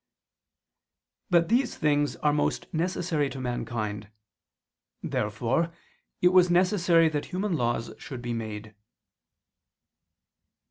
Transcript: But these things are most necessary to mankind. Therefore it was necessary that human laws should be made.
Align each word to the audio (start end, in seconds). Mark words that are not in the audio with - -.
But 1.29 1.47
these 1.47 1.77
things 1.77 2.15
are 2.15 2.33
most 2.33 2.65
necessary 2.73 3.29
to 3.29 3.39
mankind. 3.39 4.09
Therefore 5.03 5.71
it 6.23 6.29
was 6.29 6.49
necessary 6.49 7.07
that 7.09 7.25
human 7.25 7.53
laws 7.55 7.93
should 7.99 8.19
be 8.23 8.33
made. 8.33 8.73